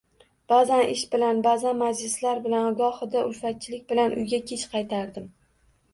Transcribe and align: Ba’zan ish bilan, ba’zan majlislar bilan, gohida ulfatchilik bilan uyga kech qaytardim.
Ba’zan 0.53 0.79
ish 0.93 1.03
bilan, 1.11 1.41
ba’zan 1.47 1.77
majlislar 1.83 2.41
bilan, 2.47 2.67
gohida 2.81 3.23
ulfatchilik 3.29 3.87
bilan 3.93 4.19
uyga 4.23 4.41
kech 4.53 4.65
qaytardim. 4.73 5.33